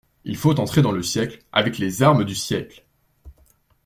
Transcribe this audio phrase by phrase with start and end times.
[0.23, 2.83] Il faut entrer dans le siècle, avec les armes du siècle.